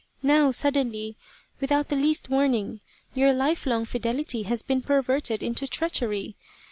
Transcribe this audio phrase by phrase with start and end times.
[0.23, 1.15] Now suddenly,
[1.59, 2.79] without the least warning,
[3.13, 6.35] your lifelong fidelity has been perverted into treachery.